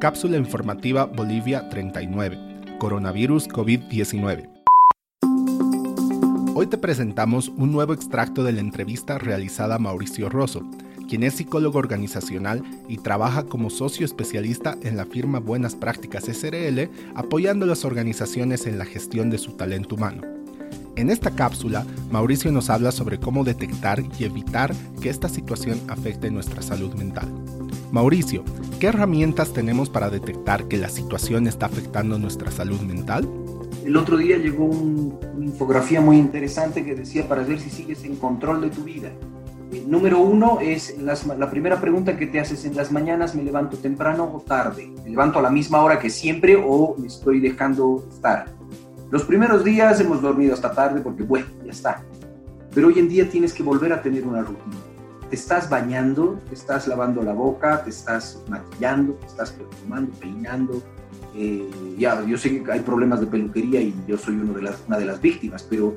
Cápsula 0.00 0.36
informativa 0.36 1.06
Bolivia 1.06 1.68
39. 1.70 2.38
Coronavirus 2.78 3.48
COVID-19. 3.48 4.48
Hoy 6.54 6.66
te 6.68 6.78
presentamos 6.78 7.48
un 7.48 7.72
nuevo 7.72 7.94
extracto 7.94 8.44
de 8.44 8.52
la 8.52 8.60
entrevista 8.60 9.18
realizada 9.18 9.74
a 9.74 9.78
Mauricio 9.80 10.28
Rosso, 10.28 10.62
quien 11.08 11.24
es 11.24 11.34
psicólogo 11.34 11.80
organizacional 11.80 12.62
y 12.86 12.98
trabaja 12.98 13.46
como 13.46 13.70
socio 13.70 14.06
especialista 14.06 14.76
en 14.82 14.96
la 14.96 15.04
firma 15.04 15.40
Buenas 15.40 15.74
Prácticas 15.74 16.26
SRL, 16.26 16.88
apoyando 17.16 17.64
a 17.64 17.68
las 17.68 17.84
organizaciones 17.84 18.68
en 18.68 18.78
la 18.78 18.84
gestión 18.84 19.30
de 19.30 19.38
su 19.38 19.56
talento 19.56 19.96
humano. 19.96 20.37
En 20.98 21.10
esta 21.10 21.30
cápsula, 21.30 21.86
Mauricio 22.10 22.50
nos 22.50 22.70
habla 22.70 22.90
sobre 22.90 23.20
cómo 23.20 23.44
detectar 23.44 24.02
y 24.18 24.24
evitar 24.24 24.74
que 25.00 25.10
esta 25.10 25.28
situación 25.28 25.80
afecte 25.86 26.28
nuestra 26.28 26.60
salud 26.60 26.92
mental. 26.94 27.28
Mauricio, 27.92 28.42
¿qué 28.80 28.88
herramientas 28.88 29.52
tenemos 29.52 29.88
para 29.90 30.10
detectar 30.10 30.66
que 30.66 30.76
la 30.76 30.88
situación 30.88 31.46
está 31.46 31.66
afectando 31.66 32.18
nuestra 32.18 32.50
salud 32.50 32.80
mental? 32.80 33.28
El 33.84 33.96
otro 33.96 34.16
día 34.16 34.38
llegó 34.38 34.64
una 34.64 35.44
infografía 35.46 36.00
muy 36.00 36.18
interesante 36.18 36.84
que 36.84 36.96
decía 36.96 37.28
para 37.28 37.44
ver 37.44 37.60
si 37.60 37.70
sigues 37.70 38.02
en 38.02 38.16
control 38.16 38.60
de 38.62 38.70
tu 38.70 38.82
vida. 38.82 39.12
Eh, 39.70 39.84
número 39.86 40.18
uno 40.18 40.58
es 40.60 40.96
la 40.98 41.48
primera 41.48 41.80
pregunta 41.80 42.16
que 42.16 42.26
te 42.26 42.40
haces 42.40 42.64
en 42.64 42.74
las 42.74 42.90
mañanas, 42.90 43.36
¿me 43.36 43.44
levanto 43.44 43.76
temprano 43.76 44.24
o 44.34 44.40
tarde? 44.40 44.90
¿Me 45.04 45.10
levanto 45.10 45.38
a 45.38 45.42
la 45.42 45.50
misma 45.50 45.80
hora 45.80 46.00
que 46.00 46.10
siempre 46.10 46.56
o 46.56 46.96
me 46.98 47.06
estoy 47.06 47.38
dejando 47.38 48.04
estar? 48.10 48.46
Los 49.10 49.24
primeros 49.24 49.64
días 49.64 50.00
hemos 50.00 50.20
dormido 50.20 50.52
hasta 50.52 50.72
tarde 50.72 51.00
porque, 51.00 51.22
bueno, 51.22 51.46
ya 51.64 51.70
está. 51.70 52.02
Pero 52.74 52.88
hoy 52.88 52.98
en 52.98 53.08
día 53.08 53.28
tienes 53.28 53.54
que 53.54 53.62
volver 53.62 53.92
a 53.92 54.02
tener 54.02 54.26
una 54.26 54.42
rutina. 54.42 54.76
Te 55.30 55.36
estás 55.36 55.70
bañando, 55.70 56.38
te 56.48 56.54
estás 56.54 56.86
lavando 56.86 57.22
la 57.22 57.32
boca, 57.32 57.82
te 57.82 57.90
estás 57.90 58.42
maquillando, 58.48 59.14
te 59.14 59.26
estás 59.26 59.52
perfumando, 59.52 60.12
peinando. 60.20 60.82
Eh, 61.34 61.68
ya, 61.96 62.22
yo 62.24 62.36
sé 62.36 62.62
que 62.62 62.70
hay 62.70 62.80
problemas 62.80 63.20
de 63.20 63.26
peluquería 63.26 63.80
y 63.80 63.94
yo 64.06 64.18
soy 64.18 64.34
uno 64.34 64.52
de 64.52 64.62
las, 64.62 64.76
una 64.86 64.98
de 64.98 65.06
las 65.06 65.20
víctimas, 65.20 65.66
pero, 65.68 65.96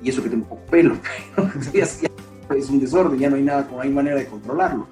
y 0.00 0.10
eso 0.10 0.22
que 0.22 0.28
tengo 0.28 0.46
poco 0.46 0.64
pelo, 0.66 0.96
es 1.72 2.70
un 2.70 2.78
desorden, 2.80 3.18
ya 3.18 3.30
no 3.30 3.36
hay 3.36 3.42
nada, 3.42 3.66
no 3.70 3.80
hay 3.80 3.90
manera 3.90 4.16
de 4.16 4.26
controlarlo. 4.26 4.86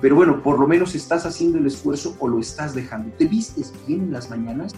Pero 0.00 0.14
bueno, 0.14 0.42
por 0.42 0.58
lo 0.58 0.66
menos 0.66 0.94
estás 0.94 1.26
haciendo 1.26 1.58
el 1.58 1.66
esfuerzo 1.66 2.16
o 2.20 2.28
lo 2.28 2.38
estás 2.38 2.74
dejando. 2.74 3.12
¿Te 3.16 3.26
vistes 3.26 3.72
bien 3.86 4.02
en 4.02 4.12
las 4.12 4.30
mañanas? 4.30 4.74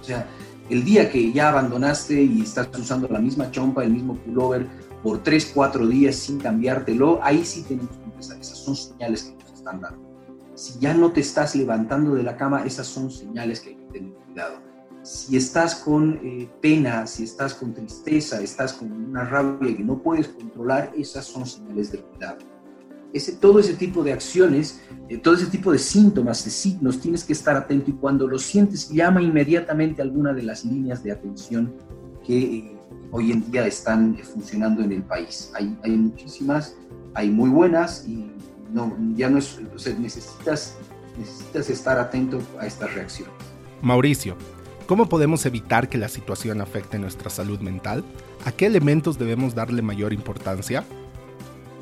O 0.00 0.04
sea, 0.04 0.26
el 0.70 0.84
día 0.84 1.10
que 1.10 1.32
ya 1.32 1.48
abandonaste 1.48 2.22
y 2.22 2.42
estás 2.42 2.68
usando 2.78 3.08
la 3.08 3.18
misma 3.18 3.50
chompa, 3.50 3.84
el 3.84 3.92
mismo 3.92 4.16
pullover 4.16 4.66
por 5.02 5.22
3, 5.22 5.52
4 5.54 5.86
días 5.86 6.16
sin 6.16 6.38
cambiártelo, 6.38 7.20
ahí 7.22 7.44
sí 7.44 7.62
tenemos 7.62 7.96
que 7.96 8.04
empezar. 8.04 8.40
Esas 8.40 8.58
son 8.58 8.74
señales 8.74 9.22
que 9.22 9.34
nos 9.34 9.52
están 9.52 9.80
dando. 9.80 10.06
Si 10.54 10.78
ya 10.78 10.94
no 10.94 11.12
te 11.12 11.20
estás 11.20 11.54
levantando 11.54 12.14
de 12.14 12.22
la 12.22 12.36
cama, 12.36 12.64
esas 12.64 12.86
son 12.86 13.10
señales 13.10 13.60
que 13.60 13.70
hay 13.70 13.76
que 13.76 13.92
tener 13.92 14.12
cuidado. 14.14 14.56
Si 15.02 15.36
estás 15.36 15.76
con 15.76 16.18
eh, 16.24 16.48
pena, 16.60 17.06
si 17.06 17.22
estás 17.22 17.54
con 17.54 17.72
tristeza, 17.72 18.40
estás 18.40 18.72
con 18.72 18.90
una 18.90 19.24
rabia 19.24 19.76
que 19.76 19.84
no 19.84 20.02
puedes 20.02 20.28
controlar, 20.28 20.90
esas 20.96 21.26
son 21.26 21.46
señales 21.46 21.92
de 21.92 21.98
cuidado. 21.98 22.38
Ese, 23.12 23.32
todo 23.32 23.58
ese 23.60 23.74
tipo 23.74 24.02
de 24.02 24.12
acciones, 24.12 24.80
eh, 25.08 25.18
todo 25.18 25.34
ese 25.34 25.46
tipo 25.46 25.72
de 25.72 25.78
síntomas, 25.78 26.44
de 26.44 26.50
signos, 26.50 27.00
tienes 27.00 27.24
que 27.24 27.32
estar 27.32 27.56
atento 27.56 27.90
y 27.90 27.94
cuando 27.94 28.26
lo 28.26 28.38
sientes, 28.38 28.90
llama 28.90 29.22
inmediatamente 29.22 30.02
a 30.02 30.04
alguna 30.04 30.32
de 30.32 30.42
las 30.42 30.64
líneas 30.64 31.02
de 31.02 31.12
atención 31.12 31.74
que 32.26 32.38
eh, 32.38 32.76
hoy 33.10 33.32
en 33.32 33.50
día 33.50 33.66
están 33.66 34.16
funcionando 34.18 34.82
en 34.82 34.92
el 34.92 35.02
país. 35.02 35.50
Hay, 35.54 35.76
hay 35.82 35.96
muchísimas, 35.96 36.76
hay 37.14 37.30
muy 37.30 37.50
buenas 37.50 38.06
y 38.06 38.30
no, 38.72 38.96
ya 39.14 39.30
no 39.30 39.38
es, 39.38 39.58
necesitas, 39.98 40.76
necesitas 41.16 41.70
estar 41.70 41.98
atento 41.98 42.40
a 42.58 42.66
estas 42.66 42.92
reacciones. 42.94 43.34
Mauricio, 43.80 44.36
¿Cómo 44.86 45.08
podemos 45.08 45.44
evitar 45.46 45.88
que 45.88 45.98
la 45.98 46.08
situación 46.08 46.60
afecte 46.60 47.00
nuestra 47.00 47.28
salud 47.28 47.58
mental? 47.58 48.04
¿A 48.44 48.52
qué 48.52 48.66
elementos 48.66 49.18
debemos 49.18 49.56
darle 49.56 49.82
mayor 49.82 50.12
importancia? 50.12 50.84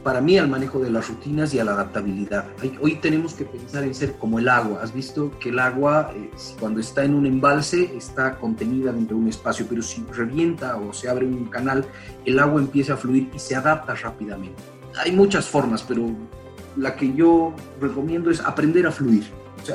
Para 0.04 0.20
mí 0.20 0.36
al 0.36 0.48
manejo 0.48 0.80
de 0.80 0.90
las 0.90 1.08
rutinas 1.08 1.54
y 1.54 1.58
a 1.58 1.64
la 1.64 1.72
adaptabilidad. 1.72 2.44
Hoy 2.78 2.96
tenemos 2.96 3.32
que 3.32 3.46
pensar 3.46 3.84
en 3.84 3.94
ser 3.94 4.12
como 4.16 4.38
el 4.38 4.50
agua. 4.50 4.80
Has 4.82 4.92
visto 4.92 5.32
que 5.40 5.48
el 5.48 5.58
agua 5.58 6.12
eh, 6.14 6.30
cuando 6.60 6.78
está 6.80 7.04
en 7.04 7.14
un 7.14 7.24
embalse 7.24 7.96
está 7.96 8.36
contenida 8.36 8.92
dentro 8.92 9.16
de 9.16 9.22
un 9.22 9.28
espacio, 9.30 9.64
pero 9.66 9.80
si 9.80 10.04
revienta 10.12 10.76
o 10.76 10.92
se 10.92 11.08
abre 11.08 11.24
un 11.24 11.46
canal, 11.46 11.86
el 12.26 12.38
agua 12.38 12.60
empieza 12.60 12.92
a 12.92 12.96
fluir 12.98 13.30
y 13.34 13.38
se 13.38 13.56
adapta 13.56 13.94
rápidamente. 13.94 14.62
Hay 15.02 15.10
muchas 15.10 15.48
formas, 15.48 15.82
pero 15.82 16.10
la 16.76 16.96
que 16.96 17.14
yo 17.14 17.54
recomiendo 17.80 18.30
es 18.30 18.40
aprender 18.40 18.86
a 18.86 18.90
fluir 18.90 19.24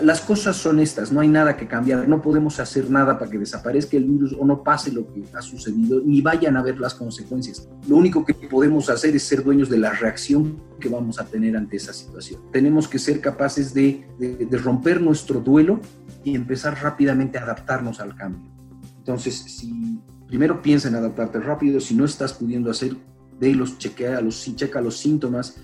las 0.03 0.21
cosas 0.21 0.55
son 0.55 0.79
estas, 0.79 1.11
no 1.11 1.19
hay 1.19 1.27
nada 1.27 1.57
que 1.57 1.67
cambiar, 1.67 2.07
no 2.07 2.21
podemos 2.21 2.59
hacer 2.59 2.89
nada 2.89 3.17
para 3.17 3.29
que 3.31 3.39
desaparezca 3.39 3.97
el 3.97 4.05
virus 4.05 4.35
o 4.37 4.45
no 4.45 4.63
pase 4.63 4.91
lo 4.91 5.11
que 5.11 5.23
ha 5.33 5.41
sucedido, 5.41 6.01
ni 6.05 6.21
vayan 6.21 6.57
a 6.57 6.61
ver 6.61 6.79
las 6.79 6.93
consecuencias. 6.93 7.67
Lo 7.87 7.95
único 7.95 8.23
que 8.23 8.33
podemos 8.33 8.89
hacer 8.89 9.15
es 9.15 9.23
ser 9.23 9.43
dueños 9.43 9.69
de 9.69 9.77
la 9.77 9.91
reacción 9.91 10.61
que 10.79 10.89
vamos 10.89 11.19
a 11.19 11.25
tener 11.25 11.57
ante 11.57 11.77
esa 11.77 11.93
situación. 11.93 12.41
Tenemos 12.51 12.87
que 12.87 12.99
ser 12.99 13.19
capaces 13.19 13.73
de, 13.73 14.05
de 14.19 14.57
romper 14.57 15.01
nuestro 15.01 15.39
duelo 15.39 15.79
y 16.23 16.35
empezar 16.35 16.77
rápidamente 16.81 17.37
a 17.39 17.43
adaptarnos 17.43 17.99
al 17.99 18.15
cambio. 18.15 18.51
Entonces, 18.99 19.35
si 19.35 19.99
primero 20.27 20.61
piensa 20.61 20.87
en 20.87 20.95
adaptarte 20.95 21.39
rápido, 21.39 21.79
si 21.79 21.95
no 21.95 22.05
estás 22.05 22.33
pudiendo 22.33 22.69
hacer, 22.69 22.95
de 23.39 23.55
los 23.55 23.77
chequea 23.77 24.21
los, 24.21 24.55
checa 24.55 24.81
los 24.81 24.97
síntomas, 24.97 25.55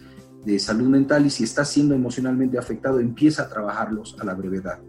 de 0.45 0.59
salud 0.59 0.87
mental 0.87 1.25
y 1.25 1.29
si 1.29 1.43
está 1.43 1.65
siendo 1.65 1.95
emocionalmente 1.95 2.57
afectado, 2.57 2.99
empieza 2.99 3.43
a 3.43 3.49
trabajarlos 3.49 4.15
a 4.19 4.25
la 4.25 4.33
brevedad. 4.35 4.79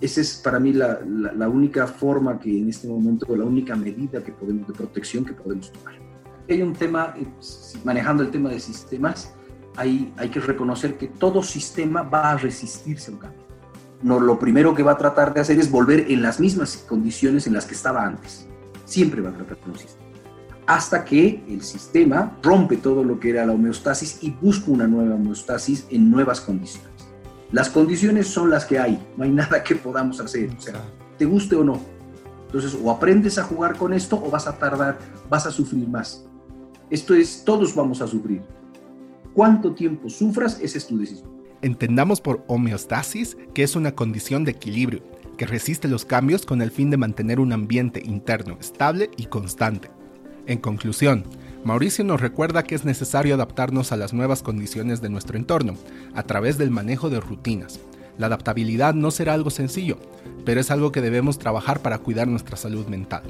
Esa 0.00 0.20
es 0.20 0.36
para 0.36 0.58
mí 0.58 0.72
la, 0.72 1.00
la, 1.04 1.48
única 1.48 1.86
forma 1.86 2.38
que 2.38 2.58
en 2.58 2.68
este 2.68 2.88
momento, 2.88 3.36
la 3.36 3.44
única 3.44 3.76
medida 3.76 4.22
que 4.22 4.32
podemos, 4.32 4.66
de 4.66 4.74
protección 4.74 5.24
que 5.24 5.32
podemos 5.32 5.72
tomar. 5.72 5.94
Hay 6.48 6.60
un 6.60 6.72
tema, 6.72 7.14
eh, 7.16 7.26
manejando 7.84 8.22
el 8.22 8.30
tema 8.30 8.50
de 8.50 8.58
sistemas, 8.58 9.32
hay, 9.76 10.12
hay 10.16 10.28
que 10.28 10.40
reconocer 10.40 10.98
que 10.98 11.08
todo 11.08 11.42
sistema 11.42 12.02
va 12.02 12.32
a 12.32 12.36
resistirse 12.36 13.10
a 13.10 13.14
un 13.14 13.20
cambio. 13.20 13.42
No, 14.02 14.18
lo 14.18 14.38
primero 14.38 14.74
que 14.74 14.82
va 14.82 14.92
a 14.92 14.98
tratar 14.98 15.32
de 15.32 15.40
hacer 15.40 15.58
es 15.60 15.70
volver 15.70 16.10
en 16.10 16.20
las 16.20 16.40
mismas 16.40 16.84
condiciones 16.88 17.46
en 17.46 17.52
las 17.52 17.66
que 17.66 17.74
estaba 17.74 18.04
antes. 18.04 18.48
Siempre 18.84 19.20
va 19.22 19.30
a 19.30 19.34
tratar 19.34 19.56
de 19.64 19.70
un 19.70 19.78
sistema 19.78 20.01
hasta 20.66 21.04
que 21.04 21.42
el 21.48 21.62
sistema 21.62 22.38
rompe 22.42 22.76
todo 22.76 23.04
lo 23.04 23.18
que 23.18 23.30
era 23.30 23.46
la 23.46 23.52
homeostasis 23.52 24.18
y 24.22 24.30
busca 24.30 24.70
una 24.70 24.86
nueva 24.86 25.14
homeostasis 25.14 25.86
en 25.90 26.10
nuevas 26.10 26.40
condiciones. 26.40 26.90
Las 27.50 27.68
condiciones 27.68 28.28
son 28.28 28.50
las 28.50 28.64
que 28.64 28.78
hay, 28.78 29.02
no 29.16 29.24
hay 29.24 29.30
nada 29.32 29.62
que 29.62 29.74
podamos 29.74 30.20
hacer, 30.20 30.50
o 30.56 30.60
sea, 30.60 30.82
te 31.18 31.24
guste 31.24 31.56
o 31.56 31.64
no. 31.64 31.80
Entonces, 32.46 32.78
o 32.82 32.90
aprendes 32.90 33.38
a 33.38 33.44
jugar 33.44 33.76
con 33.76 33.94
esto 33.94 34.22
o 34.22 34.30
vas 34.30 34.46
a 34.46 34.58
tardar, 34.58 34.98
vas 35.28 35.46
a 35.46 35.50
sufrir 35.50 35.88
más. 35.88 36.26
Esto 36.90 37.14
es, 37.14 37.42
todos 37.44 37.74
vamos 37.74 38.02
a 38.02 38.06
sufrir. 38.06 38.42
¿Cuánto 39.32 39.72
tiempo 39.72 40.10
sufras? 40.10 40.60
Esa 40.60 40.76
es 40.76 40.86
tu 40.86 40.98
decisión. 40.98 41.30
Entendamos 41.62 42.20
por 42.20 42.44
homeostasis 42.48 43.38
que 43.54 43.62
es 43.62 43.76
una 43.76 43.94
condición 43.94 44.44
de 44.44 44.50
equilibrio 44.50 45.02
que 45.38 45.46
resiste 45.46 45.88
los 45.88 46.04
cambios 46.04 46.44
con 46.44 46.60
el 46.60 46.70
fin 46.70 46.90
de 46.90 46.98
mantener 46.98 47.40
un 47.40 47.52
ambiente 47.52 48.02
interno 48.04 48.58
estable 48.60 49.10
y 49.16 49.26
constante. 49.26 49.90
En 50.46 50.58
conclusión, 50.58 51.24
Mauricio 51.64 52.04
nos 52.04 52.20
recuerda 52.20 52.64
que 52.64 52.74
es 52.74 52.84
necesario 52.84 53.34
adaptarnos 53.34 53.92
a 53.92 53.96
las 53.96 54.12
nuevas 54.12 54.42
condiciones 54.42 55.00
de 55.00 55.08
nuestro 55.08 55.36
entorno 55.36 55.74
a 56.14 56.24
través 56.24 56.58
del 56.58 56.70
manejo 56.70 57.10
de 57.10 57.20
rutinas. 57.20 57.78
La 58.18 58.26
adaptabilidad 58.26 58.94
no 58.94 59.12
será 59.12 59.34
algo 59.34 59.50
sencillo, 59.50 59.98
pero 60.44 60.60
es 60.60 60.72
algo 60.72 60.90
que 60.90 61.00
debemos 61.00 61.38
trabajar 61.38 61.80
para 61.80 61.98
cuidar 61.98 62.26
nuestra 62.26 62.56
salud 62.56 62.86
mental. 62.88 63.22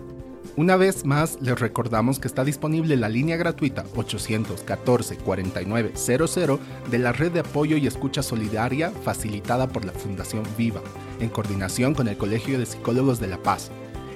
Una 0.56 0.76
vez 0.76 1.04
más, 1.04 1.38
les 1.40 1.58
recordamos 1.58 2.18
que 2.18 2.28
está 2.28 2.44
disponible 2.44 2.96
la 2.96 3.08
línea 3.08 3.36
gratuita 3.36 3.84
814 3.94 5.16
4900 5.16 6.58
de 6.90 6.98
la 6.98 7.12
red 7.12 7.32
de 7.32 7.40
apoyo 7.40 7.76
y 7.76 7.86
escucha 7.86 8.22
solidaria 8.22 8.90
facilitada 8.90 9.68
por 9.68 9.84
la 9.84 9.92
Fundación 9.92 10.42
Viva, 10.56 10.80
en 11.20 11.28
coordinación 11.28 11.94
con 11.94 12.08
el 12.08 12.16
Colegio 12.16 12.58
de 12.58 12.66
Psicólogos 12.66 13.20
de 13.20 13.28
La 13.28 13.38
Paz 13.38 13.70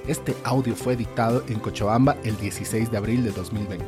este 0.07 0.35
audio 0.43 0.75
fue 0.75 0.93
editado 0.93 1.43
en 1.47 1.59
Cochabamba 1.59 2.17
el 2.23 2.37
16 2.37 2.91
de 2.91 2.97
abril 2.97 3.23
de 3.23 3.31
2020. 3.31 3.85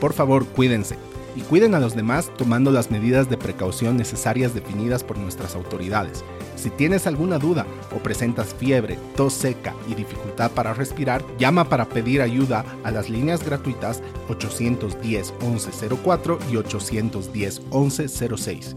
Por 0.00 0.12
favor, 0.12 0.46
cuídense 0.46 0.96
y 1.36 1.40
cuiden 1.42 1.74
a 1.74 1.80
los 1.80 1.94
demás 1.94 2.30
tomando 2.36 2.70
las 2.70 2.90
medidas 2.90 3.28
de 3.30 3.36
precaución 3.36 3.96
necesarias 3.96 4.54
definidas 4.54 5.04
por 5.04 5.18
nuestras 5.18 5.54
autoridades. 5.54 6.24
Si 6.56 6.70
tienes 6.70 7.06
alguna 7.06 7.38
duda 7.38 7.66
o 7.94 7.98
presentas 7.98 8.54
fiebre, 8.54 8.98
tos 9.14 9.34
seca 9.34 9.74
y 9.88 9.94
dificultad 9.94 10.50
para 10.50 10.74
respirar, 10.74 11.24
llama 11.38 11.68
para 11.68 11.88
pedir 11.88 12.22
ayuda 12.22 12.64
a 12.82 12.90
las 12.90 13.08
líneas 13.08 13.44
gratuitas 13.44 14.02
810 14.28 15.34
1104 15.40 16.38
y 16.50 16.56
810 16.56 17.60
1106. 17.72 18.76